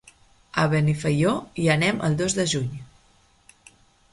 [0.61, 1.33] A Benifaió
[1.65, 2.75] hi anem el dos de juny.